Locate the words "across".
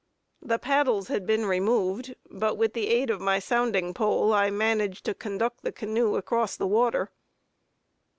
6.15-6.55